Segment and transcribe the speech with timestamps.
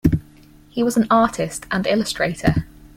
[0.71, 2.65] He was an artist and illustrator.